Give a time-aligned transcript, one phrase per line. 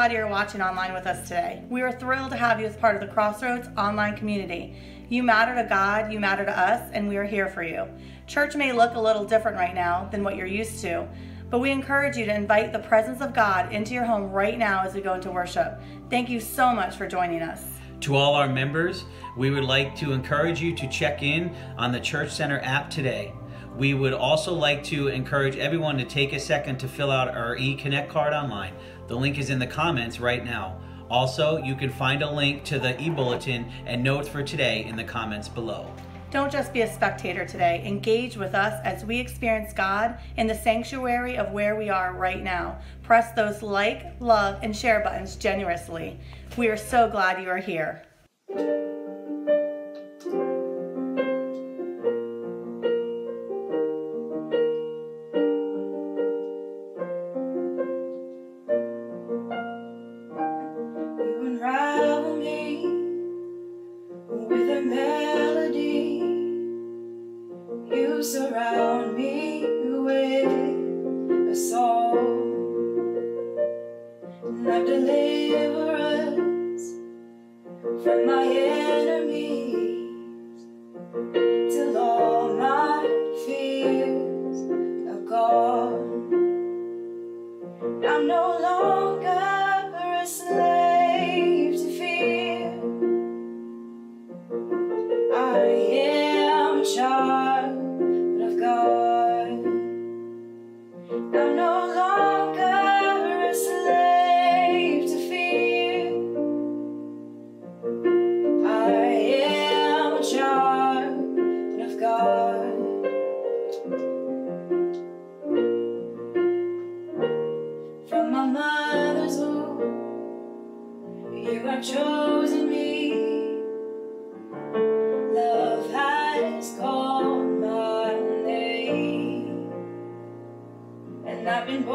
[0.00, 1.62] glad you're watching online with us today.
[1.68, 4.74] We are thrilled to have you as part of the Crossroads online community.
[5.10, 7.86] You matter to God, you matter to us, and we are here for you.
[8.26, 11.06] Church may look a little different right now than what you're used to,
[11.50, 14.82] but we encourage you to invite the presence of God into your home right now
[14.86, 15.78] as we go into worship.
[16.08, 17.62] Thank you so much for joining us.
[18.00, 19.04] To all our members,
[19.36, 23.34] we would like to encourage you to check in on the Church Center app today.
[23.76, 27.56] We would also like to encourage everyone to take a second to fill out our
[27.56, 28.74] eConnect card online.
[29.06, 30.80] The link is in the comments right now.
[31.10, 35.04] Also, you can find a link to the e-bulletin and notes for today in the
[35.04, 35.92] comments below.
[36.30, 37.82] Don't just be a spectator today.
[37.84, 42.40] Engage with us as we experience God in the sanctuary of where we are right
[42.40, 42.78] now.
[43.02, 46.20] Press those like, love, and share buttons generously.
[46.56, 48.04] We are so glad you are here.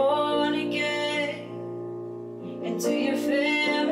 [0.05, 1.49] born again
[2.63, 3.84] into your family.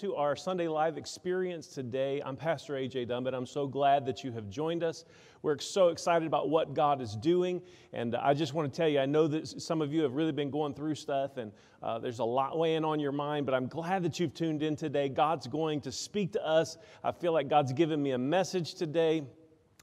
[0.00, 2.22] To our Sunday Live experience today.
[2.24, 3.34] I'm Pastor AJ Dumbit.
[3.34, 5.04] I'm so glad that you have joined us.
[5.42, 7.60] We're so excited about what God is doing.
[7.92, 10.32] And I just want to tell you, I know that some of you have really
[10.32, 13.66] been going through stuff and uh, there's a lot weighing on your mind, but I'm
[13.66, 15.10] glad that you've tuned in today.
[15.10, 16.78] God's going to speak to us.
[17.04, 19.24] I feel like God's given me a message today.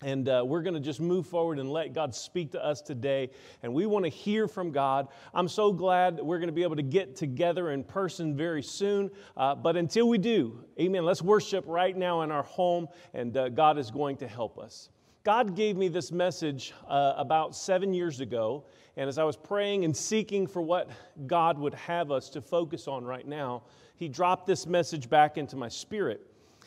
[0.03, 3.31] And uh, we're going to just move forward and let God speak to us today.
[3.63, 5.07] And we want to hear from God.
[5.33, 9.09] I'm so glad we're going to be able to get together in person very soon.
[9.35, 13.49] Uh, but until we do, amen, let's worship right now in our home, and uh,
[13.49, 14.89] God is going to help us.
[15.23, 18.65] God gave me this message uh, about seven years ago.
[18.97, 20.89] And as I was praying and seeking for what
[21.25, 23.63] God would have us to focus on right now,
[23.95, 26.21] He dropped this message back into my spirit.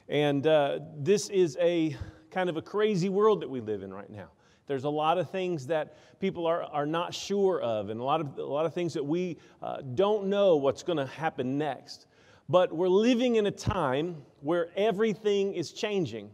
[0.09, 1.97] And uh, this is a
[2.31, 4.29] kind of a crazy world that we live in right now.
[4.66, 8.21] There's a lot of things that people are, are not sure of, and a lot
[8.21, 12.07] of, a lot of things that we uh, don't know what's going to happen next.
[12.49, 16.31] But we're living in a time where everything is changing.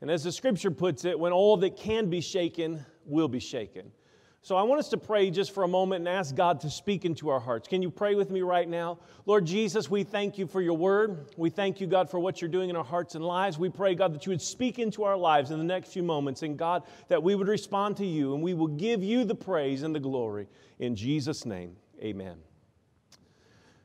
[0.00, 3.92] And as the scripture puts it, when all that can be shaken will be shaken.
[4.42, 7.04] So I want us to pray just for a moment and ask God to speak
[7.04, 7.68] into our hearts.
[7.68, 8.98] Can you pray with me right now?
[9.26, 11.26] Lord Jesus, we thank you for your word.
[11.36, 13.58] We thank you, God, for what you're doing in our hearts and lives.
[13.58, 16.42] We pray, God, that you would speak into our lives in the next few moments.
[16.42, 19.82] And God, that we would respond to you and we will give you the praise
[19.82, 20.48] and the glory.
[20.78, 22.38] In Jesus' name, amen.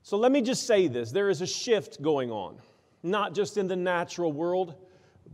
[0.03, 2.59] So let me just say this there is a shift going on,
[3.03, 4.75] not just in the natural world,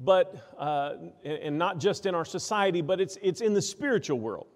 [0.04, 4.48] but, uh, and not just in our society, but it's, it's in the spiritual world.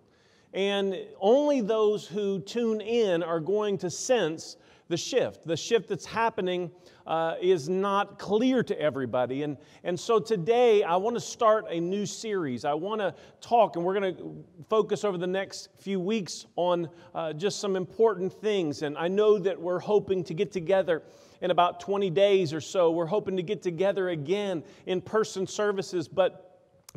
[0.56, 4.56] And only those who tune in are going to sense
[4.88, 5.46] the shift.
[5.46, 6.72] The shift that's happening
[7.06, 9.44] uh, is not clear to everybody.
[9.44, 12.64] And, and so today, I want to start a new series.
[12.64, 16.90] I want to talk, and we're going to focus over the next few weeks on
[17.14, 18.82] uh, just some important things.
[18.82, 21.04] And I know that we're hoping to get together
[21.42, 22.92] in about 20 days or so.
[22.92, 26.45] We're hoping to get together again in person services, but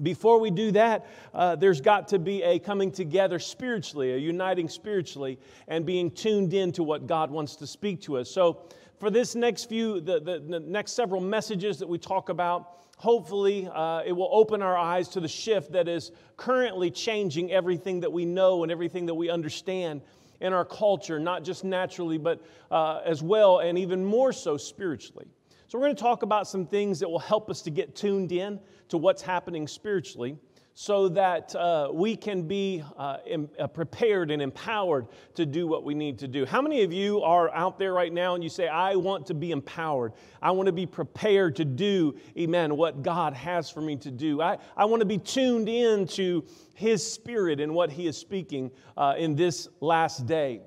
[0.02, 4.68] before we do that, uh, there's got to be a coming together spiritually, a uniting
[4.68, 8.30] spiritually, and being tuned in to what God wants to speak to us.
[8.30, 8.62] So,
[8.98, 13.68] for this next few, the, the, the next several messages that we talk about, hopefully
[13.72, 18.12] uh, it will open our eyes to the shift that is currently changing everything that
[18.12, 20.02] we know and everything that we understand
[20.40, 25.26] in our culture, not just naturally, but uh, as well, and even more so spiritually.
[25.68, 28.32] So, we're going to talk about some things that will help us to get tuned
[28.32, 30.38] in to what's happening spiritually
[30.72, 35.84] so that uh, we can be uh, em- uh, prepared and empowered to do what
[35.84, 36.46] we need to do.
[36.46, 39.34] How many of you are out there right now and you say, I want to
[39.34, 40.12] be empowered?
[40.40, 44.40] I want to be prepared to do, amen, what God has for me to do.
[44.40, 48.70] I, I want to be tuned in to His Spirit and what He is speaking
[48.96, 50.62] uh, in this last day.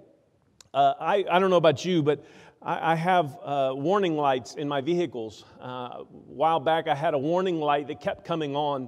[0.74, 2.24] Uh, I, I don't know about you, but
[2.64, 5.46] I, I have uh, warning lights in my vehicles.
[5.60, 8.88] Uh, a while back, I had a warning light that kept coming on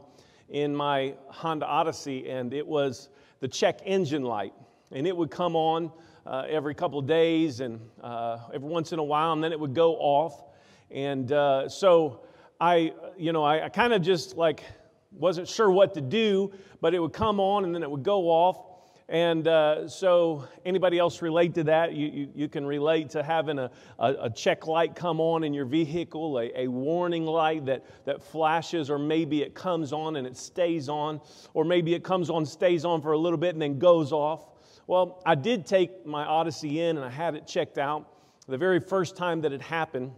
[0.50, 3.10] in my Honda Odyssey, and it was
[3.40, 4.54] the check engine light.
[4.92, 5.92] And it would come on
[6.28, 9.74] uh, every couple days and uh, every once in a while, and then it would
[9.74, 10.44] go off.
[10.92, 12.22] And uh, so
[12.62, 14.64] I, you know, I, I kind of just like
[15.12, 18.30] wasn't sure what to do, but it would come on and then it would go
[18.30, 18.73] off.
[19.10, 21.94] And uh, so, anybody else relate to that?
[21.94, 25.54] You, you, you can relate to having a, a, a, check light come on in
[25.54, 30.26] your vehicle, a, a warning light that, that flashes, or maybe it comes on and
[30.26, 31.20] it stays on,
[31.54, 34.50] or maybe it comes on, stays on for a little bit, and then goes off.
[34.88, 38.08] Well, I did take my Odyssey in and I had it checked out.
[38.48, 40.12] The very first time that it happened,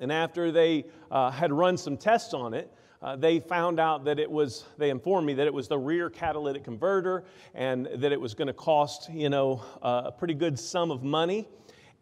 [0.00, 4.18] And after they uh, had run some tests on it, uh, they found out that
[4.18, 8.20] it was, they informed me that it was the rear catalytic converter and that it
[8.20, 11.48] was going to cost, you know, uh, a pretty good sum of money.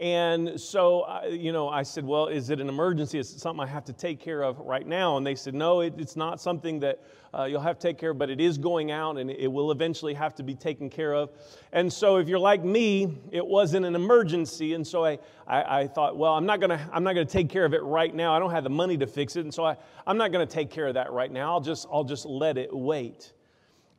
[0.00, 3.18] And so, you know, I said, well, is it an emergency?
[3.18, 5.16] Is it something I have to take care of right now?
[5.16, 7.02] And they said, no, it, it's not something that
[7.37, 9.72] uh, you'll have to take care of, but it is going out and it will
[9.72, 11.30] eventually have to be taken care of.
[11.72, 14.74] And so, if you're like me, it wasn't an emergency.
[14.74, 16.70] And so I, I, I thought, well, I'm not going
[17.16, 18.32] to take care of it right now.
[18.32, 19.40] I don't have the money to fix it.
[19.40, 21.52] And so I, I'm not going to take care of that right now.
[21.52, 23.32] I'll just, I'll just let it wait.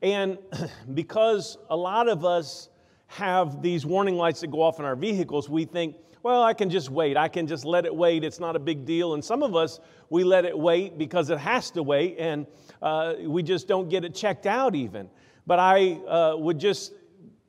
[0.02, 0.38] And
[0.94, 2.70] because a lot of us,
[3.10, 6.70] have these warning lights that go off in our vehicles, we think, well, I can
[6.70, 7.18] just wait.
[7.18, 8.24] I can just let it wait.
[8.24, 9.16] It's not a big deal.
[9.16, 12.46] And some of us, we let it wait because it has to wait, and
[12.82, 15.10] uh, we just don't get it checked out even.
[15.48, 16.94] But I uh, would just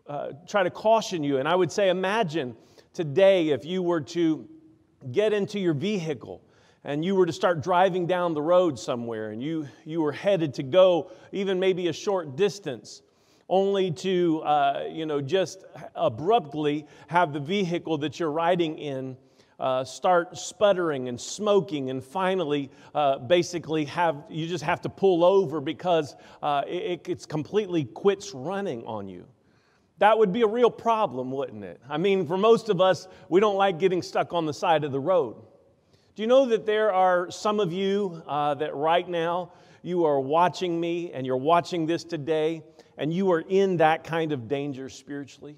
[0.06, 2.56] uh, try to caution you, and I would say, imagine
[2.94, 4.48] today if you were to
[5.12, 6.42] get into your vehicle
[6.84, 10.54] and you were to start driving down the road somewhere and you, you were headed
[10.54, 13.02] to go even maybe a short distance
[13.50, 19.16] only to, uh, you know, just abruptly have the vehicle that you're riding in
[19.60, 25.22] uh, start sputtering and smoking, and finally, uh, basically, have you just have to pull
[25.22, 29.26] over because uh, it, it's completely quits running on you.
[29.98, 31.78] That would be a real problem, wouldn't it?
[31.90, 34.92] I mean, for most of us, we don't like getting stuck on the side of
[34.92, 35.36] the road.
[36.14, 40.20] Do you know that there are some of you uh, that right now you are
[40.20, 42.62] watching me and you're watching this today
[42.96, 45.56] and you are in that kind of danger spiritually?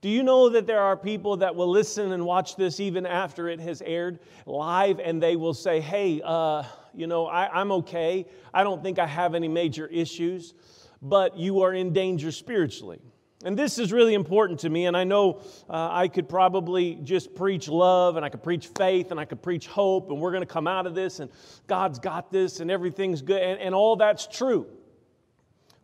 [0.00, 3.48] Do you know that there are people that will listen and watch this even after
[3.48, 6.62] it has aired live and they will say, hey, uh,
[6.94, 8.26] you know, I, I'm okay.
[8.54, 10.54] I don't think I have any major issues,
[11.02, 13.00] but you are in danger spiritually.
[13.42, 17.34] And this is really important to me, and I know uh, I could probably just
[17.34, 20.42] preach love, and I could preach faith, and I could preach hope, and we're going
[20.42, 21.30] to come out of this, and
[21.66, 24.66] God's got this, and everything's good, and, and all that's true.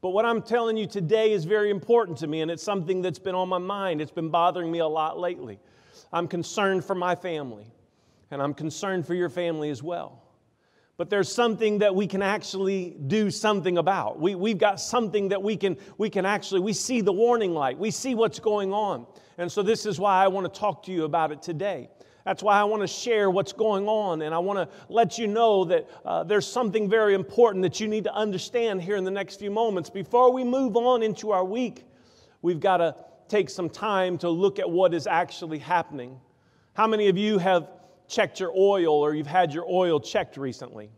[0.02, 3.18] But what I'm telling you today is very important to me, and it's something that's
[3.18, 4.02] been on my mind.
[4.02, 5.58] It's been bothering me a lot lately.
[6.12, 7.66] I'm concerned for my family,
[8.30, 10.25] and I'm concerned for your family as well.
[10.98, 14.18] But there's something that we can actually do something about.
[14.18, 17.78] We, we've got something that we can, we can actually, we see the warning light,
[17.78, 19.06] we see what's going on.
[19.36, 21.90] And so this is why I want to talk to you about it today.
[22.24, 25.28] That's why I want to share what's going on, and I want to let you
[25.28, 29.12] know that uh, there's something very important that you need to understand here in the
[29.12, 29.90] next few moments.
[29.90, 31.84] Before we move on into our week,
[32.42, 32.96] we've got to
[33.28, 36.18] take some time to look at what is actually happening.
[36.72, 37.68] How many of you have
[38.08, 40.90] checked your oil or you've had your oil checked recently?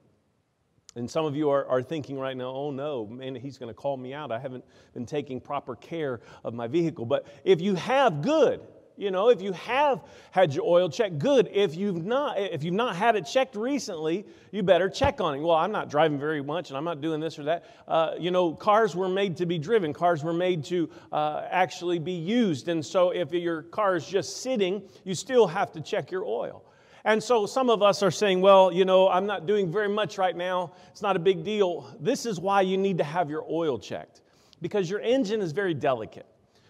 [0.96, 3.74] And some of you are, are thinking right now, oh no, man, he's going to
[3.74, 4.32] call me out.
[4.32, 7.06] I haven't been taking proper care of my vehicle.
[7.06, 8.60] But if you have, good.
[8.96, 11.48] You know, if you have had your oil checked, good.
[11.52, 15.40] If you've not, if you've not had it checked recently, you better check on it.
[15.40, 17.64] Well, I'm not driving very much, and I'm not doing this or that.
[17.86, 19.92] Uh, you know, cars were made to be driven.
[19.92, 24.38] Cars were made to uh, actually be used, and so if your car is just
[24.38, 26.64] sitting, you still have to check your oil.
[27.04, 30.18] And so some of us are saying, well, you know, I'm not doing very much
[30.18, 30.72] right now.
[30.90, 31.96] It's not a big deal.
[32.00, 34.22] This is why you need to have your oil checked
[34.60, 36.26] because your engine is very delicate.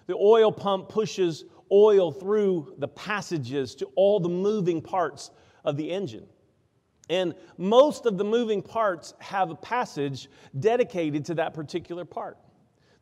[0.06, 5.30] The oil pump pushes oil through the passages to all the moving parts
[5.64, 6.26] of the engine.
[7.10, 10.28] And most of the moving parts have a passage
[10.60, 12.38] dedicated to that particular part.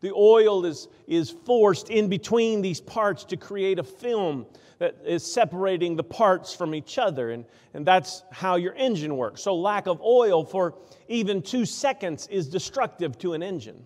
[0.07, 4.47] The oil is, is forced in between these parts to create a film
[4.79, 7.33] that is separating the parts from each other.
[7.33, 9.43] And, and that's how your engine works.
[9.43, 10.77] So, lack of oil for
[11.09, 13.85] even two seconds is destructive to an engine.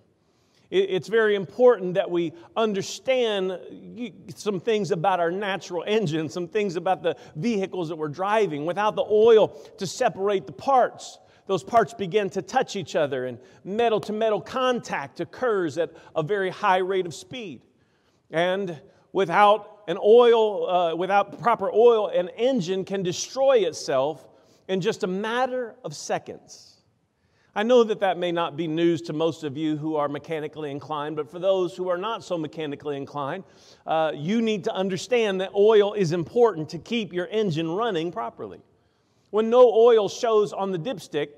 [0.70, 3.58] It's very important that we understand
[4.36, 8.66] some things about our natural engine, some things about the vehicles that we're driving.
[8.66, 11.18] Without the oil to separate the parts,
[11.50, 16.22] those parts begin to touch each other, and metal to metal contact occurs at a
[16.22, 17.60] very high rate of speed.
[18.30, 18.80] And
[19.12, 24.28] without an oil, uh, without proper oil, an engine can destroy itself
[24.68, 26.76] in just a matter of seconds.
[27.52, 30.70] I know that that may not be news to most of you who are mechanically
[30.70, 33.42] inclined, but for those who are not so mechanically inclined,
[33.88, 38.60] uh, you need to understand that oil is important to keep your engine running properly.
[39.30, 41.30] When no oil shows on the dipstick,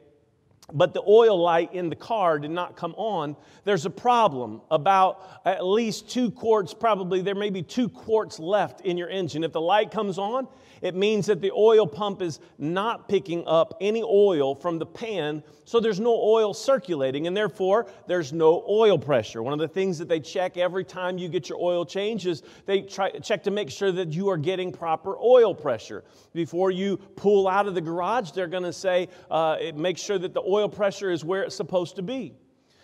[0.73, 4.61] but the oil light in the car did not come on, there's a problem.
[4.71, 9.45] About at least two quarts, probably there may be two quarts left in your engine.
[9.45, 10.49] If the light comes on,
[10.83, 15.45] it means that the oil pump is not picking up any oil from the pan,
[15.65, 19.43] so there's no oil circulating, and therefore there's no oil pressure.
[19.45, 22.43] One of the things that they check every time you get your oil change is
[22.67, 26.03] they try, check to make sure that you are getting proper oil pressure.
[26.35, 30.35] Before you pull out of the garage, they're going to say, uh, make sure that
[30.35, 32.35] the oil pressure is where it's supposed to be.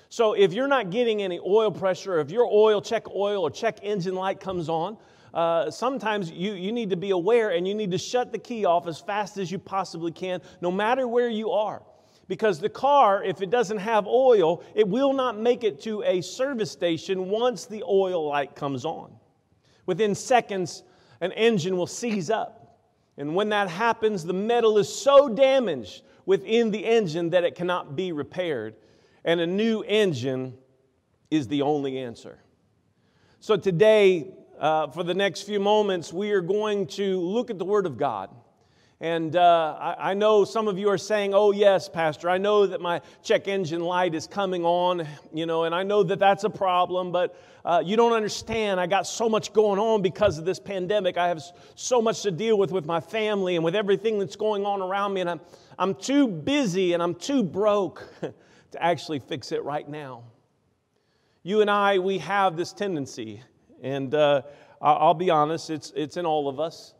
[0.08, 3.80] So if you're not getting any oil pressure, if your oil check oil or check
[3.82, 4.96] engine light comes on,
[5.34, 8.64] uh, sometimes you, you need to be aware and you need to shut the key
[8.64, 11.82] off as fast as you possibly can, no matter where you are.
[12.26, 16.20] Because the car, if it doesn't have oil, it will not make it to a
[16.20, 19.12] service station once the oil light comes on.
[19.86, 20.82] Within seconds,
[21.20, 22.80] an engine will seize up.
[23.16, 27.96] And when that happens, the metal is so damaged within the engine that it cannot
[27.96, 28.76] be repaired.
[29.24, 30.58] And a new engine
[31.30, 32.38] is the only answer.
[33.40, 37.64] So today, uh, for the next few moments, we are going to look at the
[37.64, 38.28] Word of God.
[39.00, 42.66] And uh, I, I, know some of you are saying, oh, yes, Pastor, I know
[42.66, 46.44] that my check engine light is coming on, you know, and I know that that's
[46.44, 48.80] a problem, but uh, you don't understand.
[48.80, 51.16] I got so much going on because of this pandemic.
[51.16, 51.42] I have
[51.74, 55.14] so much to deal with with my family and with everything that's going on around
[55.14, 55.40] me, and I'm,
[55.78, 60.24] I'm too busy and I'm too broke to actually fix it right now.
[61.42, 63.42] You and I, we have this tendency
[63.80, 64.42] and uh,
[64.80, 66.94] I'll be honest, it's, it's in all of us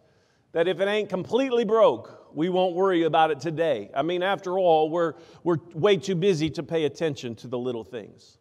[0.53, 3.91] that if it ain't completely broke, we won't worry about it today.
[3.95, 5.15] I mean, after all, we're,
[5.45, 8.38] we're way too busy to pay attention to the little things.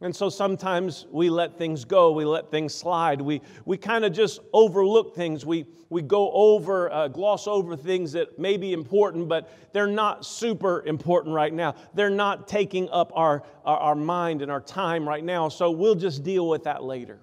[0.00, 4.12] And so sometimes we let things go, we let things slide, we, we kind of
[4.12, 5.44] just overlook things.
[5.44, 10.24] We, we go over, uh, gloss over things that may be important, but they're not
[10.24, 11.74] super important right now.
[11.94, 15.96] They're not taking up our, our, our mind and our time right now, so we'll
[15.96, 17.18] just deal with that later.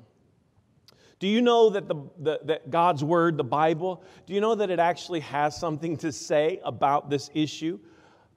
[1.20, 4.70] Do you know that, the, the, that God's Word, the Bible, do you know that
[4.70, 7.80] it actually has something to say about this issue?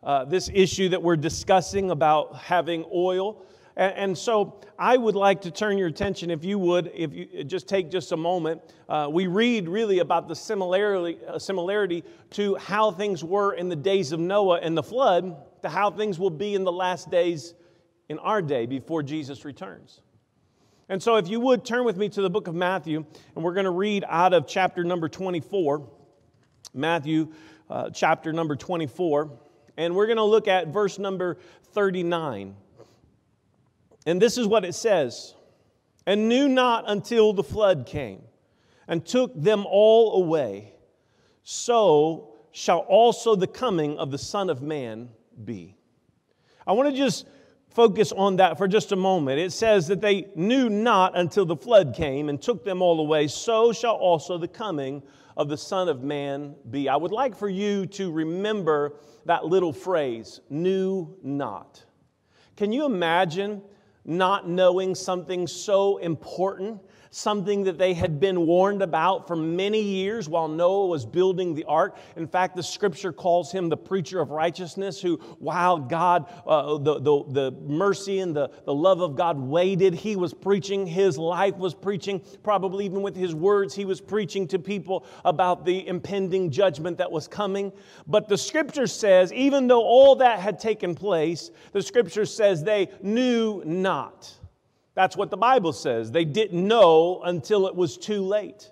[0.00, 3.44] Uh, this issue that we're discussing about having oil.
[3.78, 7.44] And, and, so I would like to turn your attention, if you would, if you
[7.44, 8.60] just take just a moment.
[8.88, 13.76] Uh, we read really about the similarity, uh, similarity to how things were in the
[13.76, 17.54] days of Noah and the flood to how things will be in the last days
[18.08, 20.00] in our day before Jesus returns.
[20.88, 23.04] And so, if you would turn with me to the book of Matthew,
[23.36, 25.88] and we're going to read out of chapter number 24,
[26.74, 27.32] Matthew
[27.70, 29.30] uh, chapter number 24,
[29.76, 31.36] and we're going to look at verse number
[31.74, 32.56] 39.
[34.08, 35.34] And this is what it says
[36.06, 38.22] And knew not until the flood came
[38.88, 40.72] and took them all away,
[41.42, 45.10] so shall also the coming of the Son of Man
[45.44, 45.76] be.
[46.66, 47.26] I want to just
[47.68, 49.40] focus on that for just a moment.
[49.40, 53.28] It says that they knew not until the flood came and took them all away,
[53.28, 55.02] so shall also the coming
[55.36, 56.88] of the Son of Man be.
[56.88, 58.94] I would like for you to remember
[59.26, 61.84] that little phrase, knew not.
[62.56, 63.60] Can you imagine
[64.04, 70.28] not knowing something so important something that they had been warned about for many years
[70.28, 71.96] while Noah was building the ark.
[72.16, 77.00] In fact, the scripture calls him the preacher of righteousness, who, while God, uh, the,
[77.00, 81.56] the, the mercy and the, the love of God waited, he was preaching, his life
[81.56, 86.50] was preaching, probably even with his words, he was preaching to people about the impending
[86.50, 87.72] judgment that was coming.
[88.06, 92.88] But the scripture says, even though all that had taken place, the scripture says they
[93.02, 94.37] knew not.
[94.98, 96.10] That's what the Bible says.
[96.10, 98.68] They didn't know until it was too late.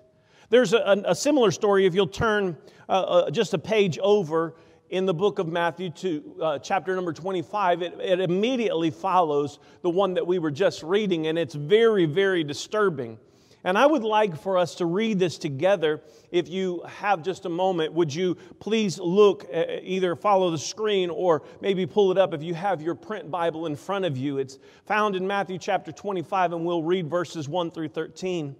[0.49, 2.57] There's a, a similar story if you'll turn
[2.89, 4.55] uh, uh, just a page over
[4.89, 7.81] in the book of Matthew to uh, chapter number 25.
[7.81, 12.43] It, it immediately follows the one that we were just reading, and it's very, very
[12.43, 13.17] disturbing.
[13.67, 16.01] And I would like for us to read this together.
[16.31, 21.09] If you have just a moment, would you please look, uh, either follow the screen
[21.09, 24.37] or maybe pull it up if you have your print Bible in front of you?
[24.37, 28.51] It's found in Matthew chapter 25, and we'll read verses 1 through 13.
[28.51, 28.55] It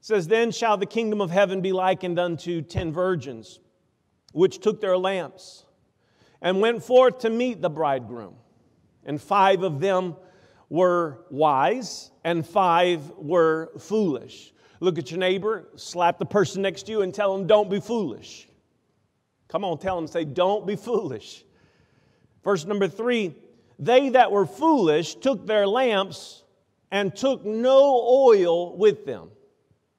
[0.00, 3.60] says, Then shall the kingdom of heaven be likened unto ten virgins,
[4.32, 5.66] which took their lamps
[6.40, 8.36] and went forth to meet the bridegroom.
[9.04, 10.16] And five of them
[10.68, 14.52] were wise and five were foolish.
[14.80, 17.80] Look at your neighbor, slap the person next to you, and tell them, Don't be
[17.80, 18.48] foolish.
[19.48, 21.44] Come on, tell them, say, Don't be foolish.
[22.44, 23.34] Verse number three
[23.78, 26.42] they that were foolish took their lamps
[26.90, 29.30] and took no oil with them.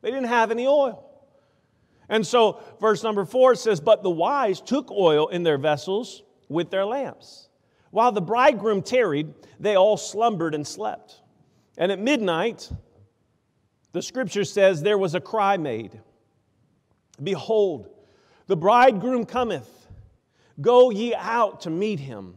[0.02, 1.04] They didn't have any oil.
[2.10, 6.72] And so, verse number four says, But the wise took oil in their vessels with
[6.72, 7.47] their lamps.
[7.98, 11.20] While the bridegroom tarried, they all slumbered and slept.
[11.80, 12.70] And at midnight,
[13.92, 16.00] the scripture says, there was a cry made
[17.24, 17.90] Behold,
[18.46, 19.88] the bridegroom cometh,
[20.62, 22.36] go ye out to meet him.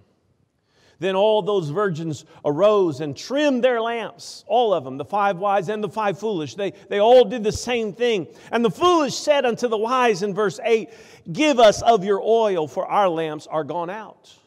[0.99, 5.69] Then all those virgins arose and trimmed their lamps, all of them, the five wise
[5.69, 6.55] and the five foolish.
[6.55, 8.29] They, they all did the same thing.
[8.51, 10.89] And the foolish said unto the wise in verse 8,
[11.31, 14.40] Give us of your oil, for our lamps are gone out.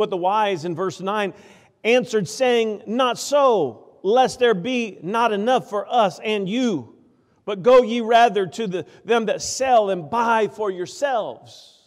[0.00, 1.34] But the wise in verse 9
[1.84, 6.96] answered, saying, Not so lest there be not enough for us and you.
[7.44, 11.82] But go ye rather to the, them that sell and buy for yourselves.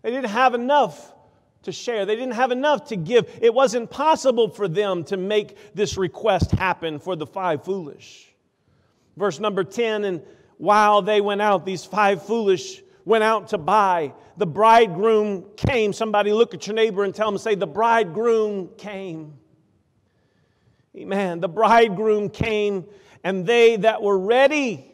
[0.00, 1.12] They didn't have enough
[1.64, 3.28] to share, they didn't have enough to give.
[3.42, 8.26] It wasn't possible for them to make this request happen for the five foolish.
[9.18, 10.22] Verse number 10 And
[10.56, 14.12] while they went out, these five foolish went out to buy.
[14.36, 15.92] The bridegroom came.
[15.92, 19.34] Somebody look at your neighbor and tell them, say, The bridegroom came.
[20.96, 21.40] Amen.
[21.40, 22.84] The bridegroom came,
[23.22, 24.90] and they that were ready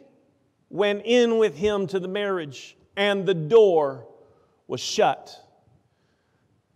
[0.69, 4.07] went in with him to the marriage, and the door
[4.67, 5.35] was shut.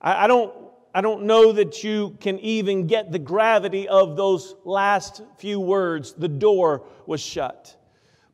[0.02, 0.54] I, I don't,
[0.94, 6.14] I don't know that you can even get the gravity of those last few words.
[6.14, 7.76] The door was shut.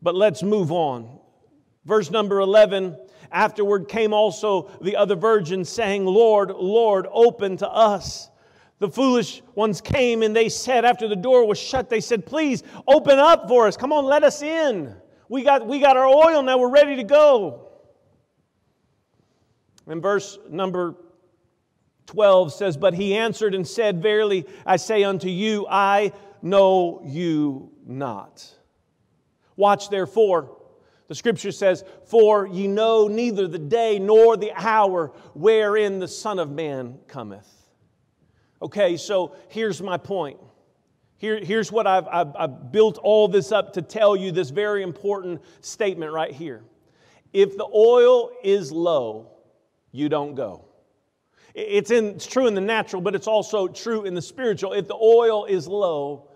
[0.01, 1.19] But let's move on.
[1.87, 2.97] Verse number 11
[3.31, 8.29] Afterward came also the other virgins, saying, Lord, Lord, open to us.
[8.79, 12.63] The foolish ones came and they said, after the door was shut, they said, Please
[12.87, 13.75] open up for us.
[13.75, 14.95] Come on, let us in.
[15.27, 17.67] We got, we got our oil now, we're ready to go.
[19.87, 20.95] And verse number
[22.05, 27.71] 12 says, But he answered and said, Verily I say unto you, I know you
[27.85, 28.45] not.
[29.57, 30.56] Watch therefore.
[31.07, 36.39] The scripture says, For ye know neither the day nor the hour wherein the Son
[36.39, 37.47] of Man cometh.
[38.61, 40.39] Okay, so here's my point.
[41.17, 44.83] Here, here's what I've, I've, I've built all this up to tell you this very
[44.83, 46.63] important statement right here.
[47.33, 49.31] If the oil is low,
[49.91, 50.65] you don't go.
[51.53, 54.73] It's, in, it's true in the natural, but it's also true in the spiritual.
[54.73, 56.26] If the oil is low,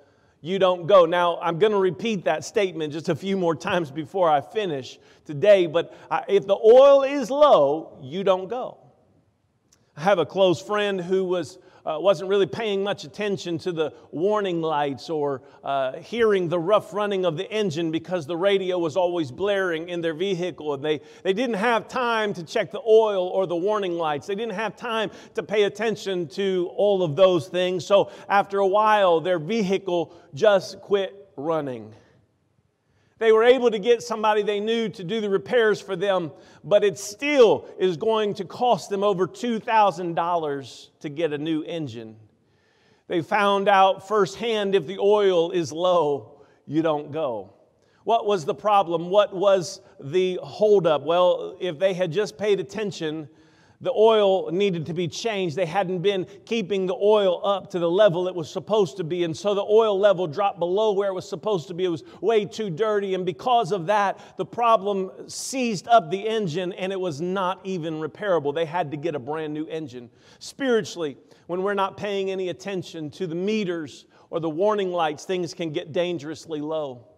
[0.41, 1.05] you don't go.
[1.05, 4.99] Now, I'm going to repeat that statement just a few more times before I finish
[5.23, 5.93] today, but
[6.27, 8.79] if the oil is low, you don't go.
[9.95, 13.93] I have a close friend who was uh, wasn't really paying much attention to the
[14.11, 18.95] warning lights or uh, hearing the rough running of the engine because the radio was
[18.95, 20.73] always blaring in their vehicle.
[20.73, 24.27] And they, they didn't have time to check the oil or the warning lights.
[24.27, 27.85] They didn't have time to pay attention to all of those things.
[27.85, 31.93] So after a while, their vehicle just quit running.
[33.21, 36.31] They were able to get somebody they knew to do the repairs for them,
[36.63, 42.15] but it still is going to cost them over $2,000 to get a new engine.
[43.07, 47.53] They found out firsthand if the oil is low, you don't go.
[48.05, 49.11] What was the problem?
[49.11, 51.03] What was the holdup?
[51.03, 53.29] Well, if they had just paid attention,
[53.81, 55.55] the oil needed to be changed.
[55.55, 59.23] They hadn't been keeping the oil up to the level it was supposed to be.
[59.23, 61.85] And so the oil level dropped below where it was supposed to be.
[61.85, 63.15] It was way too dirty.
[63.15, 67.95] And because of that, the problem seized up the engine and it was not even
[67.95, 68.53] repairable.
[68.53, 70.09] They had to get a brand new engine.
[70.39, 71.17] Spiritually,
[71.47, 75.71] when we're not paying any attention to the meters or the warning lights, things can
[75.71, 77.10] get dangerously low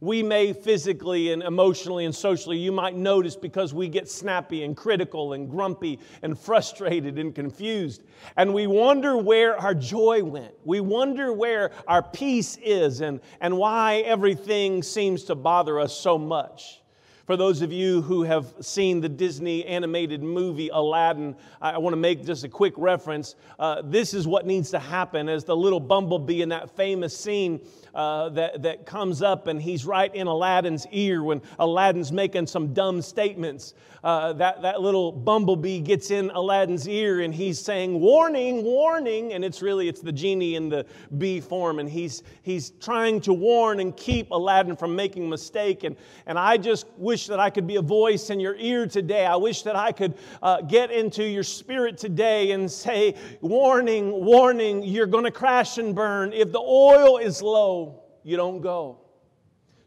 [0.00, 4.76] we may physically and emotionally and socially, you might notice because we get snappy and
[4.76, 8.02] critical and grumpy and frustrated and confused.
[8.36, 10.54] And we wonder where our joy went.
[10.64, 16.18] We wonder where our peace is and, and why everything seems to bother us so
[16.18, 16.82] much.
[17.26, 21.98] For those of you who have seen the Disney animated movie Aladdin, I want to
[21.98, 23.34] make just a quick reference.
[23.58, 27.66] Uh, this is what needs to happen as the little bumblebee in that famous scene
[27.96, 32.74] uh, that, that comes up and he's right in Aladdin's ear when Aladdin's making some
[32.74, 33.72] dumb statements.
[34.04, 39.32] Uh, that, that little bumblebee gets in Aladdin's ear and he's saying, warning, warning.
[39.32, 40.84] And it's really, it's the genie in the
[41.16, 41.78] bee form.
[41.78, 45.82] And he's, he's trying to warn and keep Aladdin from making a mistake.
[45.82, 49.24] And, and I just wish that I could be a voice in your ear today.
[49.24, 54.82] I wish that I could uh, get into your spirit today and say, warning, warning,
[54.82, 56.34] you're going to crash and burn.
[56.34, 57.85] If the oil is low,
[58.26, 58.98] you don't go.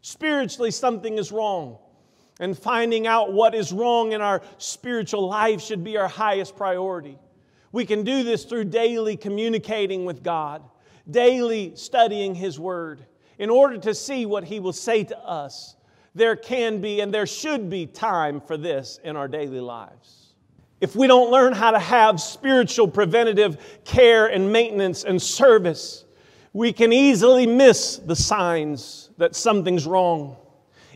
[0.00, 1.76] Spiritually, something is wrong.
[2.40, 7.18] And finding out what is wrong in our spiritual life should be our highest priority.
[7.70, 10.62] We can do this through daily communicating with God,
[11.10, 13.04] daily studying His Word,
[13.38, 15.76] in order to see what He will say to us.
[16.14, 20.32] There can be and there should be time for this in our daily lives.
[20.80, 26.06] if we don't learn how to have spiritual preventative care and maintenance and service,
[26.52, 30.36] we can easily miss the signs that something's wrong.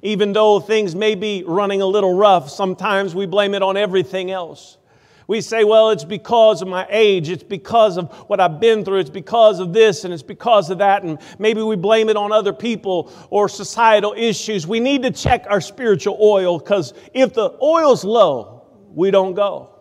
[0.02, 4.30] Even though things may be running a little rough, sometimes we blame it on everything
[4.30, 4.78] else.
[5.26, 8.98] We say, well, it's because of my age, it's because of what I've been through,
[8.98, 12.30] it's because of this, and it's because of that, and maybe we blame it on
[12.30, 14.66] other people or societal issues.
[14.66, 19.73] We need to check our spiritual oil because if the oil's low, we don't go.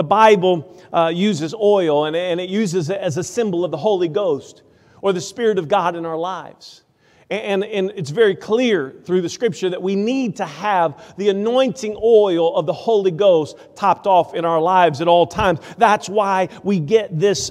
[0.00, 3.76] The Bible uh, uses oil and, and it uses it as a symbol of the
[3.76, 4.62] Holy Ghost
[5.02, 6.84] or the Spirit of God in our lives.
[7.28, 12.00] And, and, it's very clear through the scripture that we need to have the anointing
[12.02, 15.60] oil of the Holy Ghost topped off in our lives at all times.
[15.76, 17.50] That's why we get this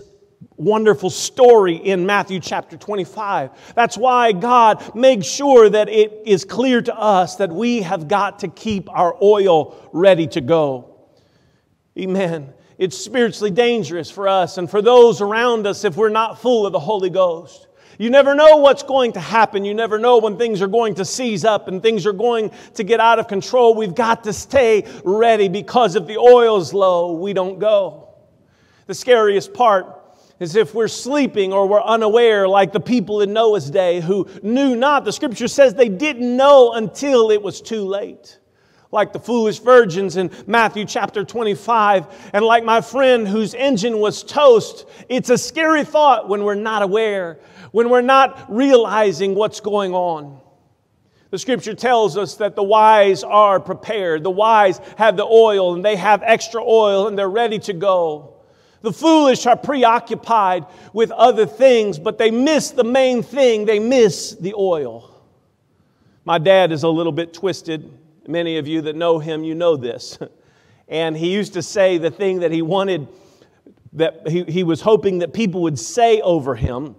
[0.57, 3.51] wonderful story in Matthew chapter 25.
[3.75, 8.39] That's why God makes sure that it is clear to us that we have got
[8.39, 10.88] to keep our oil ready to go.
[11.99, 12.53] Amen.
[12.77, 16.71] It's spiritually dangerous for us and for those around us if we're not full of
[16.71, 17.67] the Holy Ghost.
[17.97, 19.65] You never know what's going to happen.
[19.65, 22.85] You never know when things are going to seize up and things are going to
[22.85, 23.75] get out of control.
[23.75, 28.13] We've got to stay ready because if the oil's low, we don't go.
[28.87, 29.97] The scariest part
[30.39, 34.77] is if we're sleeping or we're unaware, like the people in Noah's day who knew
[34.77, 35.03] not.
[35.03, 38.39] The scripture says they didn't know until it was too late
[38.91, 44.23] like the foolish virgins in Matthew chapter 25, and like my friend whose engine was
[44.23, 44.87] toast.
[45.09, 47.39] It's a scary thought when we're not aware,
[47.71, 50.41] when we're not realizing what's going on.
[51.29, 54.23] The scripture tells us that the wise are prepared.
[54.23, 58.33] The wise have the oil and they have extra oil and they're ready to go.
[58.81, 63.65] The foolish are preoccupied with other things, but they miss the main thing.
[63.65, 65.13] They miss the oil.
[66.25, 67.91] My dad is a little bit twisted.
[68.29, 70.17] Many of you that know him, you know this.
[70.91, 73.07] And he used to say the thing that he wanted,
[73.93, 76.95] that he, he was hoping that people would say over him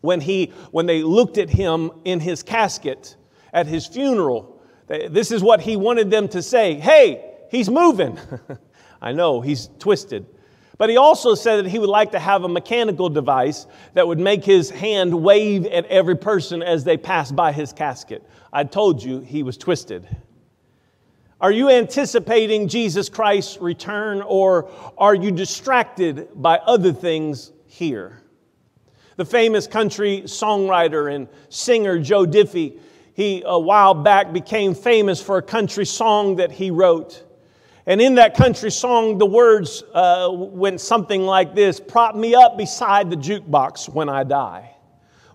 [0.00, 3.14] when, he, when they looked at him in his casket
[3.52, 4.60] at his funeral.
[4.88, 8.18] This is what he wanted them to say Hey, he's moving.
[9.00, 10.26] I know, he's twisted.
[10.76, 14.18] But he also said that he would like to have a mechanical device that would
[14.18, 18.28] make his hand wave at every person as they passed by his casket.
[18.52, 20.08] I told you he was twisted.
[21.44, 28.22] Are you anticipating Jesus Christ's return or are you distracted by other things here?
[29.16, 32.78] The famous country songwriter and singer Joe Diffie,
[33.12, 37.22] he a while back became famous for a country song that he wrote.
[37.84, 42.56] And in that country song, the words uh, went something like this Prop me up
[42.56, 44.74] beside the jukebox when I die.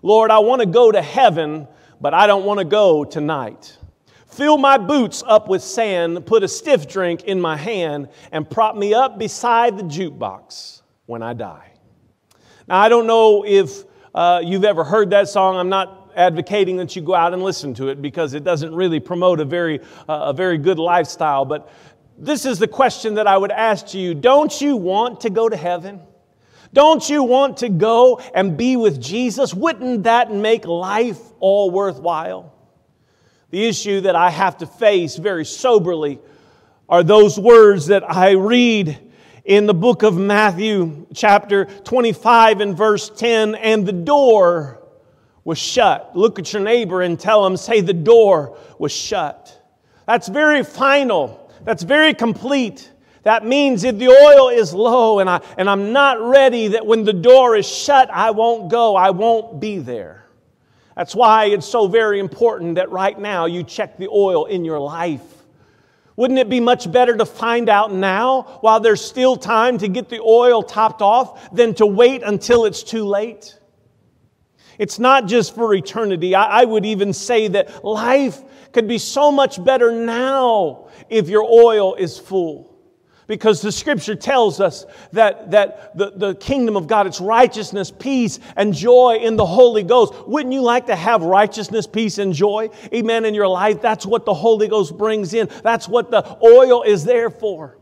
[0.02, 1.68] Lord, I want to go to heaven,
[2.00, 3.76] but I don't want to go tonight.
[4.30, 8.76] Fill my boots up with sand, put a stiff drink in my hand, and prop
[8.76, 11.72] me up beside the jukebox when I die.
[12.68, 15.56] Now, I don't know if uh, you've ever heard that song.
[15.56, 19.00] I'm not advocating that you go out and listen to it because it doesn't really
[19.00, 21.44] promote a very, uh, a very good lifestyle.
[21.44, 21.68] But
[22.16, 25.56] this is the question that I would ask you Don't you want to go to
[25.56, 26.00] heaven?
[26.72, 29.52] Don't you want to go and be with Jesus?
[29.52, 32.54] Wouldn't that make life all worthwhile?
[33.50, 36.20] The issue that I have to face very soberly
[36.88, 38.98] are those words that I read
[39.44, 44.80] in the book of Matthew, chapter 25, and verse 10 and the door
[45.42, 46.16] was shut.
[46.16, 49.56] Look at your neighbor and tell him, say, the door was shut.
[50.06, 52.88] That's very final, that's very complete.
[53.24, 57.04] That means if the oil is low and, I, and I'm not ready, that when
[57.04, 60.19] the door is shut, I won't go, I won't be there.
[61.00, 64.78] That's why it's so very important that right now you check the oil in your
[64.78, 65.22] life.
[66.16, 70.10] Wouldn't it be much better to find out now while there's still time to get
[70.10, 73.58] the oil topped off than to wait until it's too late?
[74.78, 76.34] It's not just for eternity.
[76.34, 78.38] I, I would even say that life
[78.72, 82.69] could be so much better now if your oil is full
[83.30, 88.40] because the scripture tells us that, that the, the kingdom of God, it's righteousness, peace,
[88.56, 90.12] and joy in the Holy Ghost.
[90.26, 93.80] Wouldn't you like to have righteousness, peace, and joy, amen, in your life?
[93.80, 95.48] That's what the Holy Ghost brings in.
[95.62, 97.78] That's what the oil is there for.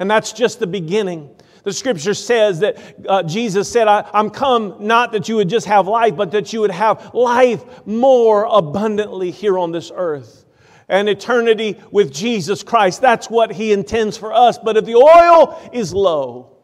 [0.00, 1.32] And that's just the beginning.
[1.62, 5.66] The scripture says that uh, Jesus said, I, I'm come not that you would just
[5.66, 10.44] have life, but that you would have life more abundantly here on this earth
[10.88, 13.00] and eternity with Jesus Christ.
[13.00, 14.58] That's what He intends for us.
[14.58, 16.56] But if the oil is low,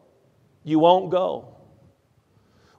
[0.63, 1.55] you won't go.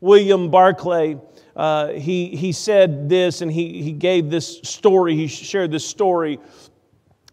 [0.01, 1.19] William Barclay,
[1.55, 6.39] uh, he, he said this and he, he gave this story, he shared this story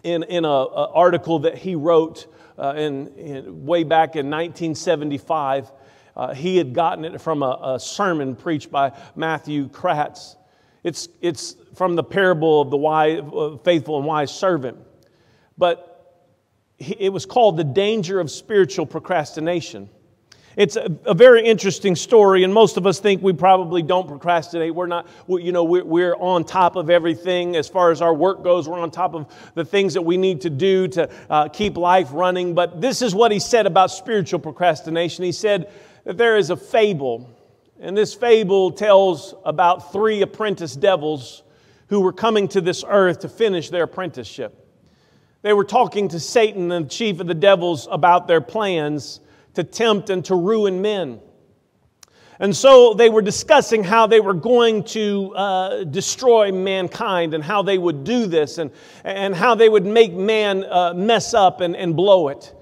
[0.04, 5.72] in, in an article that he wrote uh, in, in, way back in 1975.
[6.16, 10.36] Uh, he had gotten it from a, a, sermon preached by Matthew Kratz.
[10.84, 14.78] It's, it's from the parable of the wise, uh, faithful and wise servant.
[15.58, 15.90] But
[16.78, 19.90] he, it was called The Danger of Spiritual Procrastination.
[20.56, 24.76] It's a, a, very interesting story, and most of us think we probably don't procrastinate.
[24.76, 28.44] We're not, you know, we're, we're, on top of everything as far as our work
[28.44, 28.70] goes.
[28.70, 32.10] We're on top of the things that we need to do to uh, keep life
[32.12, 32.54] running.
[32.54, 35.24] But this is what he said about spiritual procrastination.
[35.24, 35.72] He said
[36.04, 37.28] that there is a fable,
[37.80, 41.42] and this fable tells about three apprentice devils
[41.88, 44.60] who were coming to this earth to finish their apprenticeship.
[45.42, 49.20] They were talking to Satan, the chief of the devils, about their plans
[49.56, 51.20] to tempt and to ruin men.
[52.40, 57.62] And so they were discussing how they were going to uh, destroy mankind and how
[57.62, 58.72] they would do this and,
[59.04, 62.54] and how they would make man uh, mess up and, and blow it.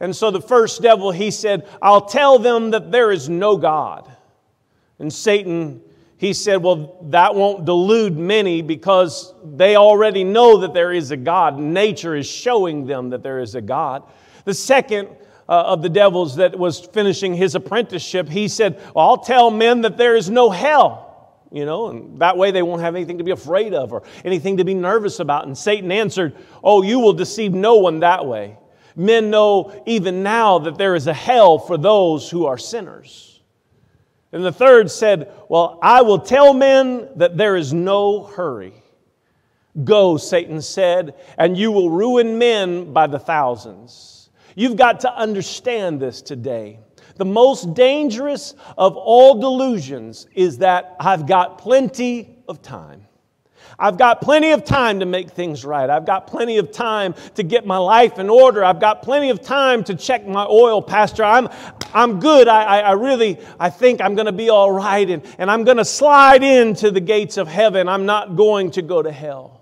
[0.00, 4.10] And so the first devil, he said, I'll tell them that there is no God.
[4.98, 5.82] And Satan,
[6.18, 11.16] he said, Well, that won't delude many because they already know that there is a
[11.16, 11.58] God.
[11.58, 14.02] Nature is showing them that there is a God.
[14.44, 15.08] The second
[15.48, 19.82] uh, of the devils that was finishing his apprenticeship, he said, well, I'll tell men
[19.82, 21.06] that there is no hell.
[21.50, 24.58] You know, and that way they won't have anything to be afraid of or anything
[24.58, 25.46] to be nervous about.
[25.46, 28.58] And Satan answered, Oh, you will deceive no one that way.
[28.94, 33.37] Men know even now that there is a hell for those who are sinners.
[34.32, 38.74] And the third said, Well, I will tell men that there is no hurry.
[39.84, 44.30] Go, Satan said, and you will ruin men by the thousands.
[44.56, 46.80] You've got to understand this today.
[47.16, 53.07] The most dangerous of all delusions is that I've got plenty of time.
[53.80, 55.88] I've got plenty of time to make things right.
[55.88, 58.64] I've got plenty of time to get my life in order.
[58.64, 61.22] I've got plenty of time to check my oil, Pastor.
[61.22, 61.48] I'm,
[61.94, 62.48] I'm good.
[62.48, 65.08] I, I, I really, I think I'm going to be all right.
[65.08, 67.88] And, and I'm going to slide into the gates of heaven.
[67.88, 69.60] I'm not going to go to hell.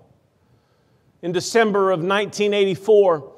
[1.21, 3.33] In December of 1984,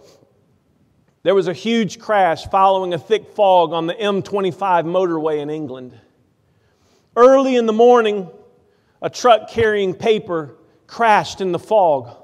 [1.23, 5.93] there was a huge crash following a thick fog on the M25 motorway in England.
[7.17, 8.29] Early in the morning,
[9.01, 10.55] a truck carrying paper
[10.89, 12.17] crashed in the fog,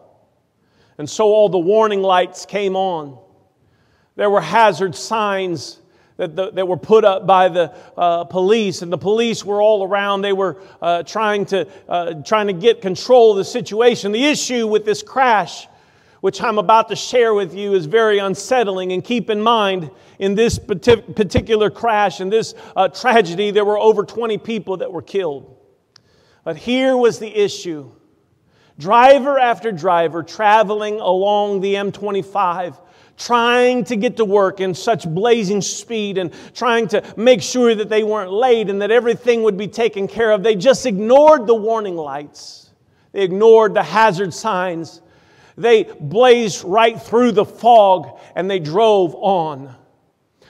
[0.97, 3.17] and so all the warning lights came on.
[4.15, 5.79] There were hazard signs
[6.17, 9.83] that, the, that were put up by the uh, police, and the police were all
[9.83, 10.21] around.
[10.21, 14.11] They were uh, trying, to, uh, trying to get control of the situation.
[14.11, 15.67] The issue with this crash
[16.25, 18.93] which I'm about to share with you, is very unsettling.
[18.93, 24.03] And keep in mind, in this particular crash, in this uh, tragedy, there were over
[24.03, 25.55] 20 people that were killed.
[26.43, 27.91] But here was the issue
[28.79, 32.79] driver after driver traveling along the M25
[33.17, 37.89] trying to get to work in such blazing speed and trying to make sure that
[37.89, 40.43] they weren't late and that everything would be taken care of.
[40.43, 42.71] They just ignored the warning lights,
[43.11, 45.01] they ignored the hazard signs,
[45.57, 49.73] they blazed right through the fog and they drove on.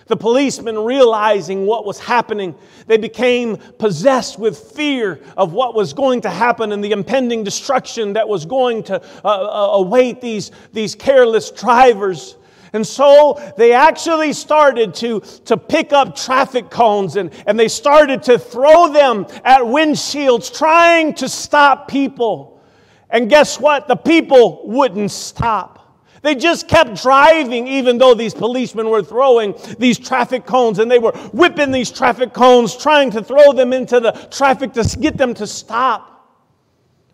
[0.07, 2.53] The policemen, realizing what was happening,
[2.85, 8.13] they became possessed with fear of what was going to happen and the impending destruction
[8.13, 12.35] that was going to uh, uh, await these, these careless drivers.
[12.73, 18.21] And so they actually started to, to pick up traffic cones and, and they started
[18.23, 22.61] to throw them at windshields, trying to stop people.
[23.09, 23.87] And guess what?
[23.87, 25.84] The people wouldn't stop.
[26.25, 30.97] They just kept driving, even though these policemen were throwing these traffic cones and they
[30.97, 35.35] were whipping these traffic cones, trying to throw them into the traffic to get them
[35.35, 36.27] to stop.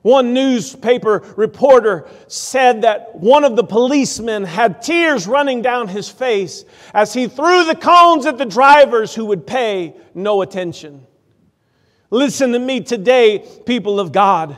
[0.02, 6.64] One newspaper reporter said that one of the policemen had tears running down his face
[6.94, 11.06] as he threw the cones at the drivers who would pay no attention.
[12.12, 14.58] Listen to me today, people of God.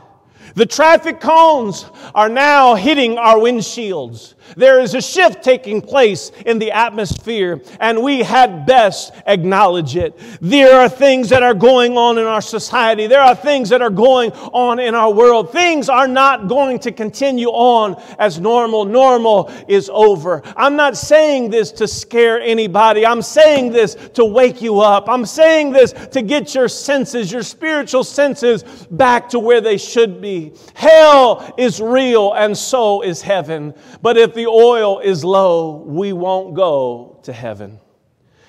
[0.54, 4.34] The traffic cones are now hitting our windshields.
[4.56, 10.18] There is a shift taking place in the atmosphere, and we had best acknowledge it.
[10.40, 13.06] There are things that are going on in our society.
[13.06, 15.50] There are things that are going on in our world.
[15.50, 18.84] Things are not going to continue on as normal.
[18.84, 20.42] Normal is over.
[20.56, 23.06] I'm not saying this to scare anybody.
[23.06, 25.08] I'm saying this to wake you up.
[25.08, 30.20] I'm saying this to get your senses, your spiritual senses, back to where they should
[30.20, 30.33] be.
[30.74, 33.74] Hell is real, and so is heaven.
[34.02, 37.80] But if the oil is low, we won't go to heaven.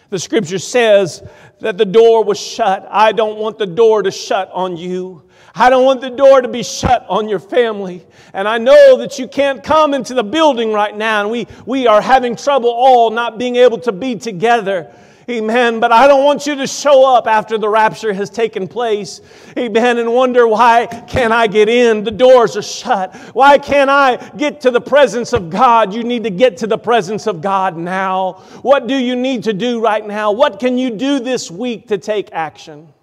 [0.09, 1.23] The scripture says
[1.59, 2.87] that the door was shut.
[2.89, 5.23] I don't want the door to shut on you.
[5.55, 8.05] I don't want the door to be shut on your family.
[8.33, 11.87] And I know that you can't come into the building right now, and we, we
[11.87, 14.93] are having trouble all not being able to be together.
[15.29, 15.79] Amen.
[15.79, 19.21] But I don't want you to show up after the rapture has taken place.
[19.57, 19.97] Amen.
[19.97, 22.03] And wonder why can't I get in?
[22.03, 23.15] The doors are shut.
[23.33, 25.93] Why can't I get to the presence of God?
[25.93, 28.33] You need to get to the presence of God now.
[28.61, 30.31] What do you need to do right now?
[30.31, 32.93] What can you do this week to take action?